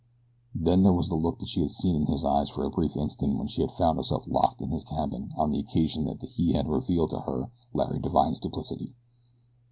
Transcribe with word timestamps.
Then 0.55 0.81
there 0.81 0.93
was 0.95 1.09
the 1.09 1.15
look 1.15 1.45
she 1.45 1.61
had 1.61 1.69
seen 1.69 1.95
in 1.95 2.05
his 2.07 2.25
eyes 2.25 2.49
for 2.49 2.65
a 2.65 2.71
brief 2.71 2.97
instant 2.97 3.37
when 3.37 3.45
she 3.45 3.61
had 3.61 3.71
found 3.71 3.97
herself 3.97 4.23
locked 4.25 4.59
in 4.59 4.71
his 4.71 4.83
cabin 4.83 5.31
on 5.37 5.51
the 5.51 5.59
occasion 5.59 6.05
that 6.05 6.23
he 6.23 6.53
had 6.53 6.67
revealed 6.67 7.11
to 7.11 7.19
her 7.19 7.51
Larry 7.71 7.99
Divine's 7.99 8.39
duplicity. 8.39 8.95